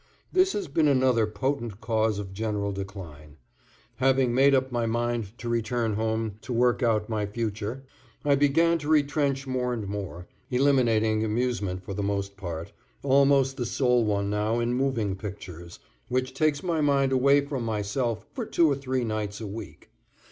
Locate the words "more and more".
9.45-10.27